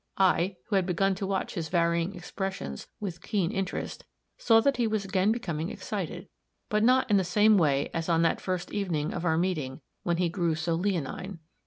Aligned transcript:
I, 0.17 0.55
who 0.65 0.77
had 0.77 0.87
begun 0.87 1.13
to 1.13 1.27
watch 1.27 1.53
his 1.53 1.69
varying 1.69 2.15
expressions 2.15 2.87
with 2.99 3.21
keen 3.21 3.51
interest, 3.51 4.03
saw 4.35 4.59
that 4.61 4.77
he 4.77 4.87
was 4.87 5.05
again 5.05 5.31
becoming 5.31 5.69
excited; 5.69 6.27
but 6.69 6.83
not 6.83 7.07
in 7.11 7.17
the 7.17 7.23
same 7.23 7.55
way 7.55 7.91
as 7.93 8.09
on 8.09 8.23
that 8.23 8.41
first 8.41 8.71
evening 8.73 9.13
of 9.13 9.25
our 9.25 9.37
meeting, 9.37 9.81
when 10.01 10.17
he 10.17 10.27
grew 10.27 10.55
so 10.55 10.73
leonine. 10.73 11.37